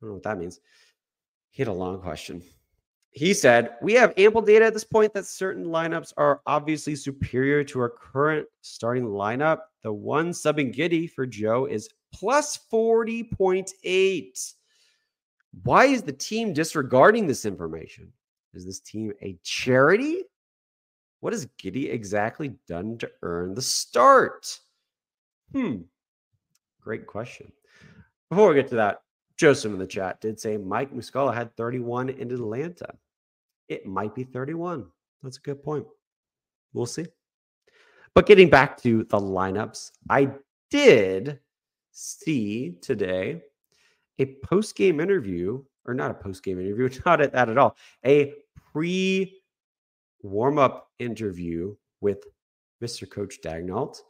[0.00, 0.60] I don't know what that means.
[1.50, 2.42] He had a long question.
[3.10, 7.64] He said, We have ample data at this point that certain lineups are obviously superior
[7.64, 9.60] to our current starting lineup.
[9.82, 14.54] The one subbing Giddey for Joe is plus 40.8.
[15.64, 18.12] Why is the team disregarding this information?
[18.54, 20.22] Is this team a charity?
[21.20, 24.58] What has Giddey exactly done to earn the start?
[25.52, 25.82] Hmm.
[26.80, 27.52] Great question.
[28.30, 29.02] Before we get to that,
[29.40, 32.94] Joseph in the chat did say Mike Muscala had 31 in Atlanta.
[33.70, 34.84] It might be 31.
[35.22, 35.86] That's a good point.
[36.74, 37.06] We'll see.
[38.14, 40.32] But getting back to the lineups, I
[40.70, 41.38] did
[41.90, 43.40] see today
[44.18, 47.78] a post game interview, or not a post game interview, not at that at all,
[48.04, 48.34] a
[48.74, 49.40] pre
[50.20, 52.24] warm up interview with
[52.84, 53.10] Mr.
[53.10, 54.00] Coach Daigneault,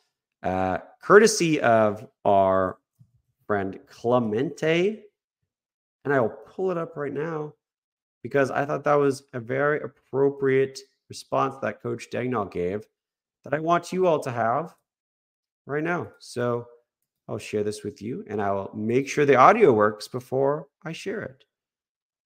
[0.42, 2.78] uh, courtesy of our
[3.46, 5.04] friend Clemente.
[6.04, 7.54] And I will pull it up right now
[8.22, 12.84] because I thought that was a very appropriate response that Coach Daigneault gave
[13.44, 14.74] that I want you all to have
[15.66, 16.08] right now.
[16.18, 16.66] So
[17.28, 20.92] I'll share this with you and I will make sure the audio works before I
[20.92, 21.44] share it.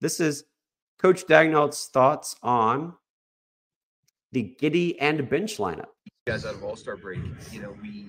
[0.00, 0.44] This is
[0.98, 2.94] Coach Daigneault's thoughts on
[4.32, 5.86] the Giddey and bench lineup.
[6.26, 7.20] Guys out of All Star break,
[7.52, 8.06] you know, we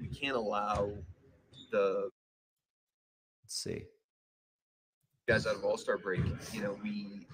[0.00, 0.92] we can't allow
[1.70, 2.08] the
[3.44, 3.84] let's see
[5.30, 6.20] guys out of All Star break,
[6.52, 7.26] you know, we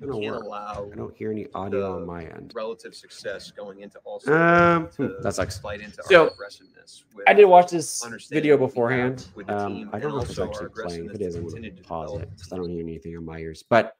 [0.00, 0.42] we can't work.
[0.44, 2.50] allow I don't hear any audio on my end.
[2.56, 4.74] relative success going into All Star.
[4.76, 5.58] Um, hmm, that sucks.
[5.58, 7.04] Fight into So, our aggressiveness.
[7.14, 9.28] With I did watch this video what we have beforehand.
[9.36, 11.04] with the Um, team I don't know if it's actually playing.
[11.06, 12.70] If it aggressiveness is, to I'm going to to pause develop it because I don't
[12.70, 13.62] hear anything on my ears.
[13.62, 13.96] But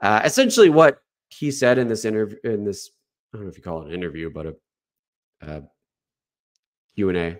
[0.00, 2.90] uh, essentially, what he said in this interview, in this,
[3.34, 4.56] I don't know if you call it an interview, but a,
[5.42, 5.62] a
[6.94, 7.38] Q and A.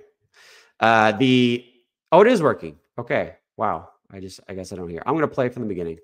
[0.81, 1.64] Uh, the
[2.12, 2.79] oh, it is working.
[2.99, 3.88] Okay, wow.
[4.11, 5.03] I just, I guess I don't hear.
[5.07, 5.99] I'm going to play from the beginning.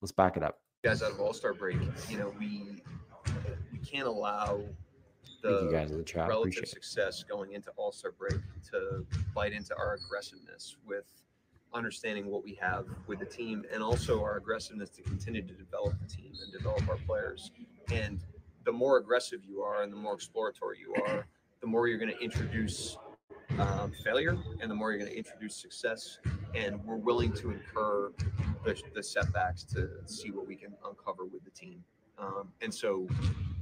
[0.00, 0.58] Let's back it up.
[0.84, 2.82] guys out of All Star break, you know, we
[3.72, 4.60] we can't allow
[5.42, 6.28] Thank you the guys in the chat.
[6.28, 11.04] relative Appreciate success going into All Star break to bite into our aggressiveness with
[11.74, 15.94] understanding what we have with the team and also our aggressiveness to continue to develop
[16.00, 17.50] the team and develop our players.
[17.92, 18.20] And
[18.64, 21.26] the more aggressive you are and the more exploratory you are,
[21.60, 22.96] the more you're going to introduce
[23.58, 26.18] um, failure and the more you're going to introduce success.
[26.54, 28.12] And we're willing to incur
[28.64, 31.84] the, the setbacks to see what we can uncover with the team.
[32.18, 33.06] Um, and so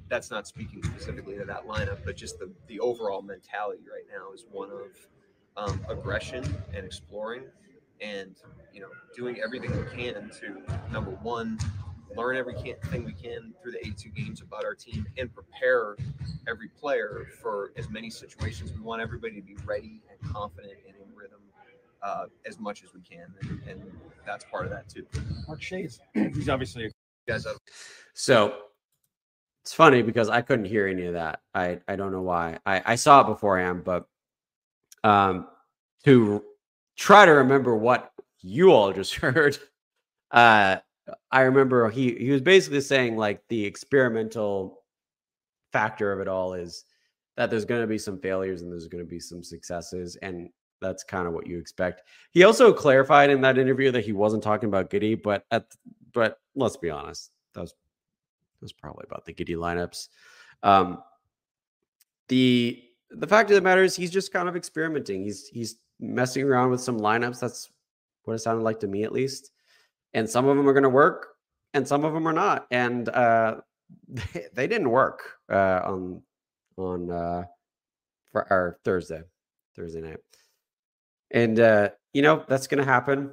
[0.09, 4.33] that's not speaking specifically to that lineup, but just the, the overall mentality right now
[4.33, 5.09] is one of
[5.57, 6.45] um, aggression
[6.75, 7.45] and exploring
[8.01, 8.37] and
[8.73, 11.59] you know doing everything we can to number one
[12.15, 15.97] learn everything we can through the 82 games about our team and prepare
[16.49, 20.75] every player for as many situations we want everybody to be ready and confident
[22.03, 23.93] uh, as much as we can, and, and
[24.27, 25.07] that's part of that too.
[25.47, 26.93] Mark Shays, he's obviously a You
[27.29, 27.57] guys have
[28.15, 28.55] So
[29.63, 31.41] it's funny because I couldn't hear any of that.
[31.55, 32.59] I I don't know why.
[32.67, 34.07] I I saw it beforehand, but
[35.05, 35.49] um
[36.05, 36.45] to
[36.97, 39.59] try to remember what you all just heard,
[40.31, 40.77] uh
[41.31, 44.83] I remember he he was basically saying like the experimental
[45.73, 46.85] factor of it all is
[47.37, 50.49] that there's going to be some failures and there's going to be some successes and
[50.81, 52.03] that's kind of what you expect.
[52.31, 55.67] He also clarified in that interview that he wasn't talking about Giddey, but at
[56.13, 60.09] but let's be honest, that was that was probably about the Giddey lineups.
[60.63, 61.03] Um,
[62.29, 65.25] the the fact of the matter is he's just kind of experimenting.
[65.25, 67.41] He's he's messing around with some lineups.
[67.41, 67.71] That's
[68.25, 69.51] what it sounded like to me, at least.
[70.15, 71.29] And some of them are going to work,
[71.75, 72.67] and some of them are not.
[72.71, 73.57] And uh,
[74.09, 76.23] they, they didn't work uh, on
[76.77, 77.45] on uh,
[78.33, 79.23] for our Thursday
[79.75, 80.19] Thursday night.
[81.31, 83.33] And uh, you know that's to happen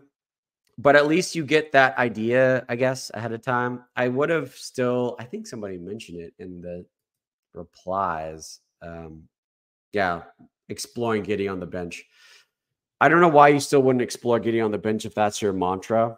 [0.78, 3.84] but at least you get that idea, I guess, ahead of time.
[3.96, 6.86] I would have still, I think somebody mentioned it in the
[7.54, 8.60] replies.
[8.82, 9.24] Um,
[9.92, 10.24] yeah,
[10.70, 12.04] exploring Giddey on the bench.
[13.00, 15.54] I don't know why you still wouldn't explore Giddey on the bench if that's your
[15.54, 16.18] mantra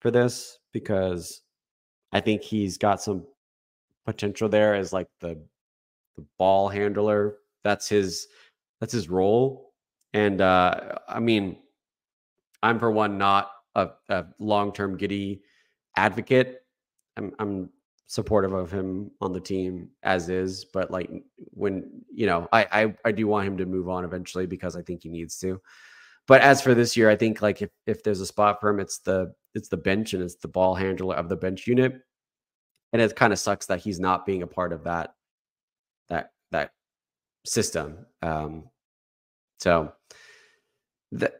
[0.00, 1.40] for this, because
[2.12, 3.24] I think he's got some
[4.04, 5.40] potential there as like the
[6.16, 7.36] the ball handler.
[7.64, 8.26] That's his
[8.80, 9.65] that's his role.
[10.16, 11.58] And uh I mean,
[12.62, 15.42] I'm for one not a, a long-term Giddey
[15.94, 16.62] advocate.
[17.18, 17.68] I'm, I'm
[18.06, 21.10] supportive of him on the team as is, but like
[21.50, 24.82] when you know, I, I I do want him to move on eventually because I
[24.82, 25.60] think he needs to.
[26.26, 28.80] But as for this year, I think like if if there's a spot for him,
[28.80, 32.00] it's the it's the bench and it's the ball handler of the bench unit.
[32.94, 35.14] And it kind of sucks that he's not being a part of that
[36.08, 36.70] that that
[37.44, 38.06] system.
[38.22, 38.70] Um
[39.58, 39.92] so
[41.12, 41.32] the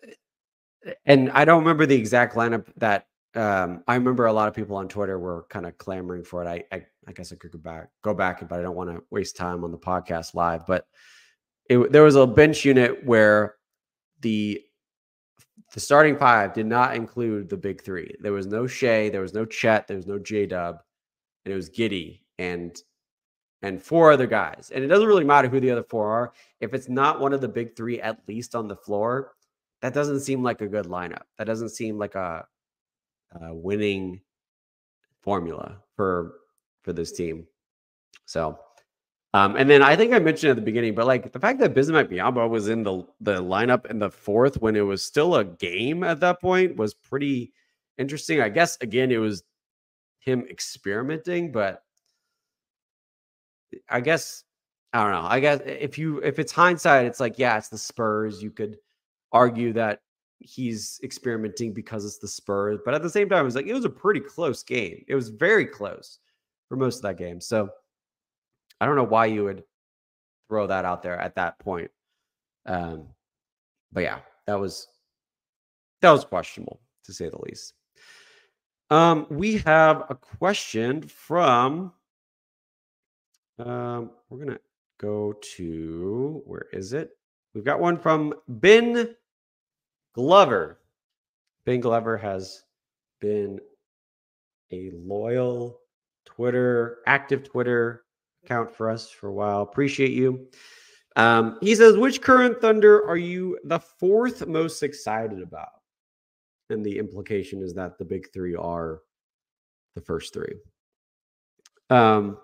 [1.05, 4.76] and I don't remember the exact lineup that um, I remember a lot of people
[4.76, 6.48] on Twitter were kind of clamoring for it.
[6.48, 9.02] I, I, I guess I could go back, go back, but I don't want to
[9.11, 10.66] waste time on the podcast live.
[10.66, 10.87] But
[11.68, 13.57] it, there was a bench unit where
[14.20, 14.62] the
[15.74, 18.14] the starting five did not include the big three.
[18.20, 20.81] There was no Shai, there was no Chet, there was no J Dub,
[21.44, 22.81] and it was Giddey and
[23.62, 24.71] and four other guys.
[24.75, 26.33] And it doesn't really matter who the other four are.
[26.61, 29.33] If it's not one of the big three, at least on the floor,
[29.83, 31.23] that doesn't seem like a good lineup.
[31.38, 32.47] That doesn't seem like a,
[33.40, 34.21] a winning
[35.21, 36.35] formula for
[36.83, 37.47] for this team.
[38.27, 38.59] So,
[39.35, 41.75] um, and then I think I mentioned at the beginning, but like the fact that
[41.75, 45.45] Bismack Biyombo was in the the lineup in the fourth when it was still a
[45.45, 47.53] game at that point was pretty
[47.99, 48.40] interesting.
[48.40, 49.42] I guess again it was
[50.21, 51.83] him experimenting, but
[53.89, 54.45] I guess
[54.93, 55.29] I don't know.
[55.29, 58.43] I guess if you if it's hindsight, it's like yeah, it's the Spurs.
[58.43, 58.79] You could
[59.33, 60.01] argue that
[60.39, 63.75] he's experimenting because it's the Spurs, but at the same time, it was like it
[63.75, 65.05] was a pretty close game.
[65.09, 66.19] It was very close
[66.69, 67.41] for most of that game.
[67.41, 67.69] So
[68.81, 69.65] I don't know why you would
[70.49, 71.91] throw that out there at that point.
[72.67, 73.09] Um,
[73.93, 74.89] but yeah, that was
[76.03, 77.75] that was questionable to say the least.
[78.91, 81.93] Um, we have a question from.
[83.59, 84.61] Um, we're gonna
[84.99, 87.11] go to where is it?
[87.55, 89.14] We've got one from Ben
[90.14, 90.79] Glover.
[91.64, 92.62] Ben Glover has
[93.21, 93.59] been
[94.73, 95.81] a loyal
[96.25, 98.05] Twitter, active Twitter
[98.45, 99.62] account for us for a while.
[99.62, 100.49] Appreciate you.
[101.16, 105.69] Um, he says, which current Thunder are you the fourth most excited about?
[106.69, 109.01] And the implication is that the big three are
[109.95, 110.55] the first three.
[111.88, 112.38] Um,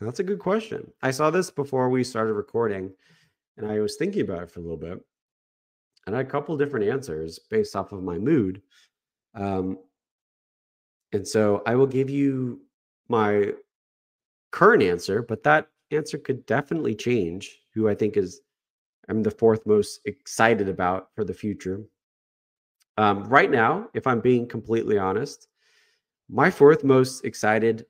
[0.00, 0.90] that's a good question.
[1.02, 2.92] I saw this before we started recording,
[3.56, 5.00] and I was thinking about it for a little bit.
[6.06, 8.62] And I had a couple different answers based off of my mood.
[9.34, 9.78] Um,
[11.12, 12.62] and so I will give you
[13.08, 13.52] my
[14.52, 17.60] current answer, but that answer could definitely change.
[17.74, 18.40] Who I think is
[19.08, 21.82] I'm the fourth most excited about for the future.
[22.96, 25.48] Um, right now, if I'm being completely honest,
[26.28, 27.86] my fourth most excited,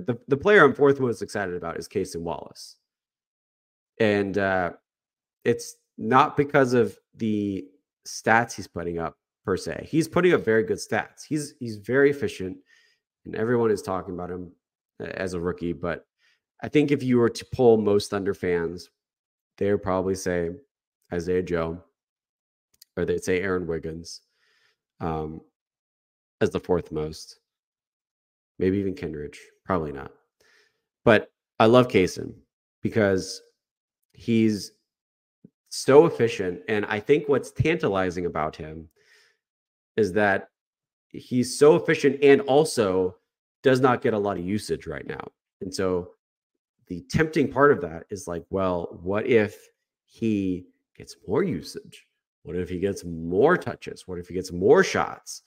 [0.00, 2.76] the, the player I'm fourth most excited about is Cason Wallace.
[3.98, 4.72] And uh,
[5.44, 7.64] it's not because of the
[8.06, 9.86] stats he's putting up per se.
[9.88, 11.24] He's putting up very good stats.
[11.26, 12.58] He's he's very efficient,
[13.24, 14.52] and everyone is talking about him
[15.00, 15.72] as a rookie.
[15.72, 16.04] But
[16.62, 18.90] I think if you were to pull most Thunder fans,
[19.58, 20.50] they would probably say
[21.12, 21.82] Isaiah Joe,
[22.96, 24.22] or they'd say Aaron Wiggins,
[25.00, 25.40] um,
[26.40, 27.38] as the fourth most.
[28.58, 29.36] Maybe even Kenrich.
[29.64, 30.12] Probably not.
[31.04, 32.34] But I love Cason
[32.82, 33.42] because
[34.12, 34.72] he's
[35.68, 36.60] so efficient.
[36.68, 38.88] And I think what's tantalizing about him
[39.96, 40.48] is that
[41.08, 43.16] he's so efficient and also
[43.62, 45.26] does not get a lot of usage right now.
[45.60, 46.10] And so
[46.88, 49.56] the tempting part of that is like, well, what if
[50.04, 52.06] he gets more usage?
[52.42, 54.06] What if he gets more touches?
[54.06, 55.42] What if he gets more shots?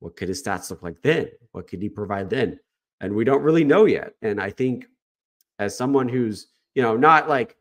[0.00, 1.30] What could his stats look like then?
[1.52, 2.58] What could he provide then?
[3.00, 4.14] And we don't really know yet.
[4.22, 4.86] And I think
[5.58, 7.56] as someone who's, you know, not like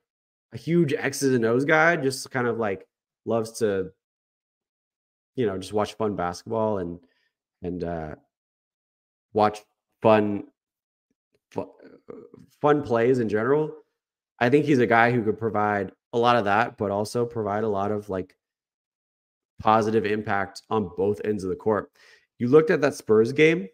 [0.53, 2.87] a huge X's and O's guy, just kind of like
[3.25, 3.91] loves to,
[5.35, 6.99] you know, just watch fun basketball and
[7.61, 8.15] and uh
[9.33, 9.59] watch
[10.01, 10.45] fun
[12.61, 13.73] fun plays in general.
[14.39, 17.63] I think he's a guy who could provide a lot of that, but also provide
[17.63, 18.35] a lot of like
[19.59, 21.91] positive impact on both ends of the court.
[22.39, 23.67] You looked at that Spurs game.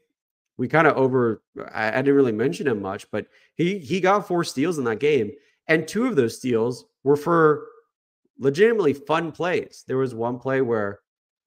[0.57, 1.43] We kind of over.
[1.74, 4.99] I, I didn't really mention him much, but he he got four steals in that
[4.99, 5.32] game,
[5.68, 7.68] and two of those steals were for
[8.39, 9.84] legitimately fun plays.
[9.88, 10.99] There was one play where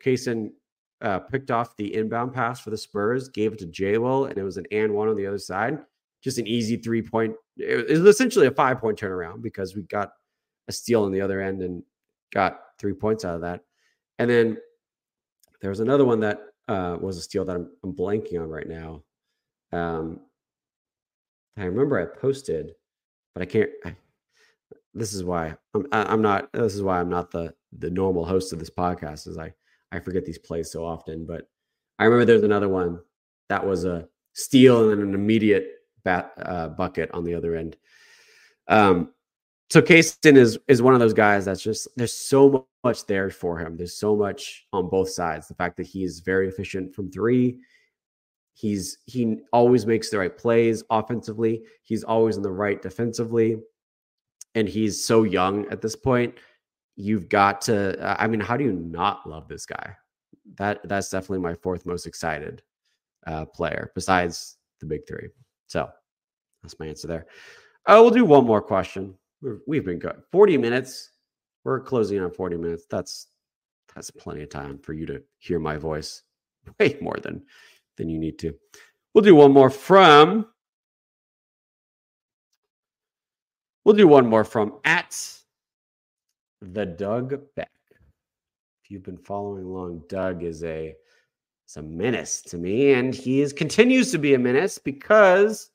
[0.04, 0.52] Cason
[1.00, 4.42] uh, picked off the inbound pass for the Spurs, gave it to Jaywell, and it
[4.42, 5.78] was an and one on the other side.
[6.22, 7.34] Just an easy three point.
[7.56, 10.12] It was essentially a five point turnaround because we got
[10.68, 11.82] a steal on the other end and
[12.32, 13.62] got three points out of that.
[14.18, 14.58] And then
[15.60, 18.68] there was another one that uh, was a steal that I'm, I'm blanking on right
[18.68, 19.02] now.
[19.72, 20.20] Um,
[21.56, 22.74] I remember I posted,
[23.34, 23.70] but I can't.
[23.84, 23.96] I,
[24.94, 26.52] this is why I'm I'm not.
[26.52, 29.26] This is why I'm not the the normal host of this podcast.
[29.26, 29.52] Is I
[29.92, 31.26] I forget these plays so often.
[31.26, 31.48] But
[31.98, 33.00] I remember there's another one
[33.48, 35.68] that was a steal and then an immediate
[36.04, 37.76] bat, uh, bucket on the other end.
[38.68, 39.12] Um,
[39.70, 43.58] so Cason is is one of those guys that's just there's so much there for
[43.58, 43.76] him.
[43.76, 45.46] There's so much on both sides.
[45.46, 47.58] The fact that he is very efficient from three,
[48.54, 51.62] he's he always makes the right plays offensively.
[51.82, 53.58] He's always in the right defensively,
[54.54, 56.34] and he's so young at this point.
[56.96, 58.16] You've got to.
[58.20, 59.94] I mean, how do you not love this guy?
[60.56, 62.62] That that's definitely my fourth most excited
[63.26, 65.28] uh, player besides the big three.
[65.66, 65.90] So
[66.62, 67.26] that's my answer there.
[67.84, 69.14] Uh, we'll do one more question.
[69.40, 70.22] We're, we've been good.
[70.32, 71.10] 40 minutes.
[71.64, 72.84] We're closing on 40 minutes.
[72.90, 73.28] That's
[73.94, 76.22] that's plenty of time for you to hear my voice.
[76.80, 77.42] Way more than
[77.96, 78.54] than you need to.
[79.14, 80.46] We'll do one more from
[83.88, 85.18] We'll do one more from at
[86.60, 87.70] the Doug Beck.
[88.84, 90.94] If you've been following along, Doug is a
[91.66, 95.70] is a menace to me, and he is continues to be a menace because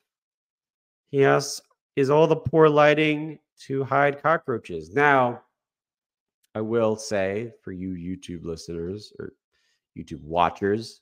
[1.10, 1.60] he has
[1.96, 4.94] is all the poor lighting to hide cockroaches.
[4.94, 5.42] Now,
[6.56, 9.34] I will say for you YouTube listeners or
[9.98, 11.02] YouTube watchers,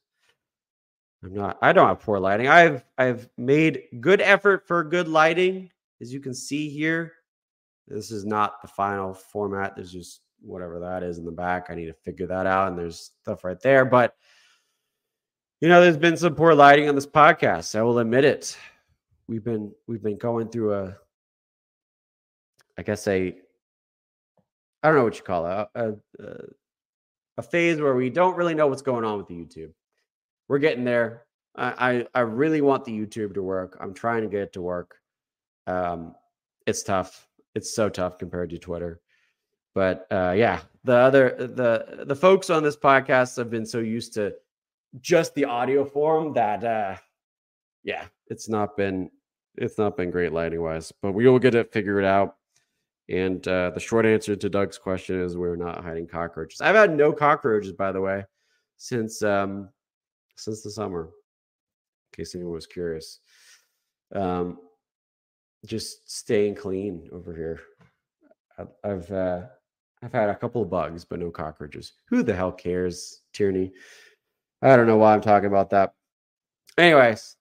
[1.24, 2.48] I'm not I don't have poor lighting.
[2.48, 5.70] I've I've made good effort for good lighting.
[6.02, 7.14] As you can see here,
[7.88, 9.76] this is not the final format.
[9.76, 11.68] There's just whatever that is in the back.
[11.70, 12.70] I need to figure that out.
[12.70, 13.86] And there's stuff right there.
[13.86, 14.16] But
[15.60, 17.78] you know, there's been some poor lighting on this podcast.
[17.78, 18.58] I will admit it.
[19.28, 20.98] We've been we've been going through a
[22.78, 23.36] I guess a
[24.84, 26.38] I don't know what you call it, a, a,
[27.38, 29.72] a phase where we don't really know what's going on with the YouTube.
[30.48, 31.26] We're getting there.
[31.56, 33.78] I, I I really want the YouTube to work.
[33.80, 34.96] I'm trying to get it to work.
[35.68, 36.16] Um,
[36.66, 37.28] it's tough.
[37.56, 39.02] It's so tough compared to Twitter.
[39.74, 44.14] But uh, yeah, the other the the folks on this podcast have been so used
[44.16, 44.34] to
[45.00, 46.96] just the audio form that uh,
[47.84, 49.10] yeah, it's not been
[49.56, 50.92] it's not been great lighting wise.
[51.02, 52.36] But we will get it figured out.
[53.12, 56.62] And uh, the short answer to Doug's question is we're not hiding cockroaches.
[56.62, 58.24] I've had no cockroaches, by the way,
[58.78, 59.70] since um,
[60.38, 61.10] since the summer.
[62.14, 63.20] In case anyone was curious.
[64.16, 64.60] Um,
[65.66, 67.60] just staying clean over here.
[68.58, 69.42] I- I've uh,
[70.02, 71.94] I've had a couple of bugs, but no cockroaches.
[72.10, 73.74] Who the hell cares, Tierney?
[74.62, 75.94] I don't know why I'm talking about that.
[76.78, 77.36] Anyways,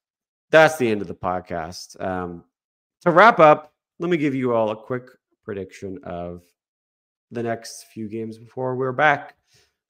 [0.51, 2.03] that's the end of the podcast.
[2.05, 2.45] Um,
[3.03, 5.05] to wrap up, let me give you all a quick
[5.45, 6.43] prediction of
[7.31, 9.37] the next few games before we're back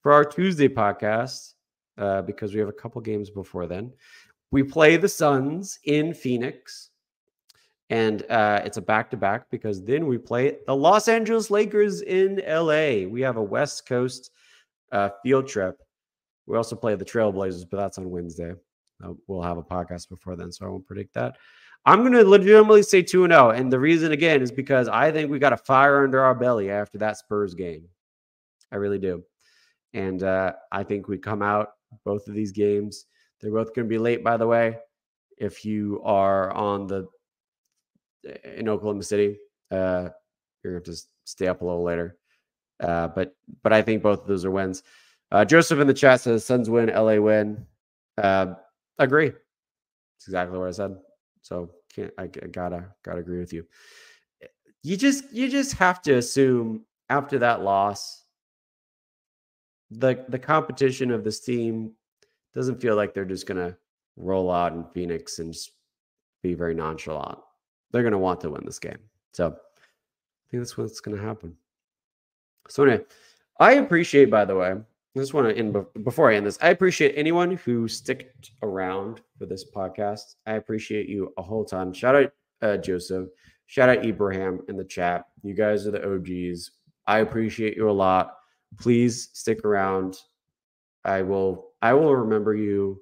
[0.03, 1.55] for our Tuesday podcast
[1.99, 3.93] uh, because we have a couple games before then.
[4.51, 6.91] We play the Suns in Phoenix,
[7.89, 12.03] and uh, it's a back to back because then we play the Los Angeles Lakers
[12.03, 13.07] in LA.
[13.09, 14.31] We have a West Coast
[14.93, 15.81] uh, field trip.
[16.47, 18.55] We also play the Trailblazers, but that's on Wednesday.
[19.03, 21.37] Uh, we'll have a podcast before then, so I won't predict that.
[21.87, 23.51] I'm going to legitimately say 2 0.
[23.51, 26.71] And the reason, again, is because I think we got a fire under our belly
[26.71, 27.89] after that Spurs game.
[28.71, 29.23] I really do.
[29.95, 31.71] And uh, I think we come out
[32.05, 33.07] both of these games.
[33.41, 34.77] They're both going to be late, by the way.
[35.39, 37.07] If you are on the
[38.45, 39.39] in Oklahoma City,
[39.71, 40.11] uh,
[40.63, 42.19] you're going to have to stay up a little later.
[42.79, 44.83] Uh, but but I think both of those are wins.
[45.33, 47.67] Uh, Joseph in the chat says Suns win, LA win.
[48.19, 48.55] Uh,
[48.99, 49.29] agree.
[49.29, 50.97] That's exactly what I said.
[51.43, 53.67] So can't I, I gotta gotta agree with you.
[54.43, 54.47] Eh,
[54.83, 58.25] you just you just have to assume after that loss,
[59.91, 61.93] the the competition of this team
[62.55, 63.77] doesn't feel like they're just gonna
[64.17, 65.73] roll out in Phoenix and just
[66.43, 67.39] be very nonchalant.
[67.91, 68.99] They're gonna want to win this game.
[69.33, 71.57] So I think that's what's gonna happen.
[72.69, 73.05] So anyway,
[73.59, 74.77] I appreciate, by the way,
[75.17, 76.59] Just want to end before I end this.
[76.63, 80.37] I appreciate anyone who sticked around for this podcast.
[80.47, 81.93] I appreciate you a whole ton.
[81.93, 82.33] Shout out
[82.63, 83.29] uh, Joseph.
[83.67, 85.25] Shout out Ibrahim in the chat.
[85.43, 86.71] You guys are the OGs.
[87.07, 88.37] I appreciate you a lot.
[88.79, 90.17] Please stick around.
[91.05, 91.71] I will.
[91.83, 93.01] I will remember you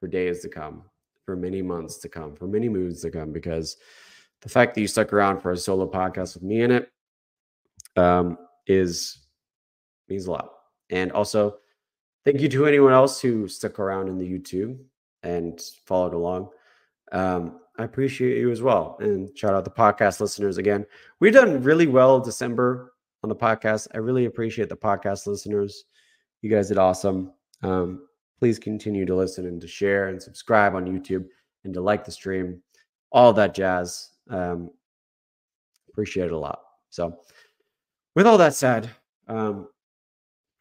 [0.00, 0.82] for days to come,
[1.24, 3.76] for many months to come, for many moons to come, because
[4.42, 6.90] the fact that you stuck around for a solo podcast with me in it
[7.96, 9.26] um, is
[10.08, 10.50] means a lot.
[10.92, 11.56] And also,
[12.24, 14.78] thank you to anyone else who stuck around in the YouTube
[15.22, 16.50] and followed along.
[17.10, 18.98] Um, I appreciate you as well.
[19.00, 20.86] And shout out the podcast listeners again.
[21.18, 23.88] We've done really well December on the podcast.
[23.94, 25.84] I really appreciate the podcast listeners.
[26.42, 27.32] You guys did awesome.
[27.62, 28.06] Um,
[28.38, 31.26] please continue to listen and to share and subscribe on YouTube
[31.64, 32.60] and to like the stream,
[33.10, 34.10] all that jazz.
[34.28, 34.70] Um,
[35.88, 36.60] appreciate it a lot.
[36.90, 37.18] So,
[38.14, 38.90] with all that said,
[39.28, 39.68] um,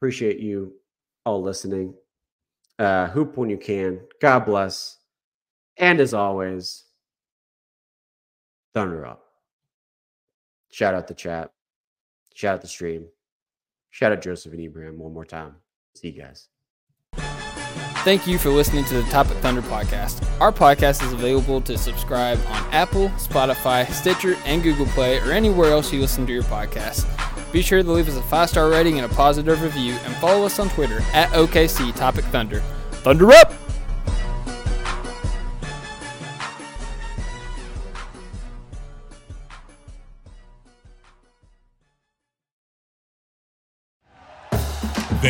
[0.01, 0.73] Appreciate you
[1.25, 1.93] all listening.
[2.79, 4.01] Uh, hoop when you can.
[4.19, 4.97] God bless.
[5.77, 6.85] And as always,
[8.73, 9.23] thunder up.
[10.71, 11.51] Shout out the chat.
[12.33, 13.09] Shout out the stream.
[13.91, 15.57] Shout out Joseph and Ibrahim one more time.
[15.93, 16.47] See you guys.
[18.03, 20.27] Thank you for listening to the Topic Thunder podcast.
[20.41, 25.69] Our podcast is available to subscribe on Apple, Spotify, Stitcher, and Google Play, or anywhere
[25.69, 27.05] else you listen to your podcast.
[27.51, 30.45] Be sure to leave us a five star rating and a positive review, and follow
[30.45, 32.61] us on Twitter at OKC Topic Thunder.
[33.03, 33.60] Thunder up!